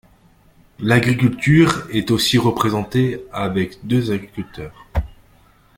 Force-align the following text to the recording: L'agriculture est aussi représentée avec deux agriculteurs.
L'agriculture 0.79 1.83
est 1.91 2.09
aussi 2.09 2.39
représentée 2.39 3.21
avec 3.31 3.77
deux 3.85 4.11
agriculteurs. 4.11 4.87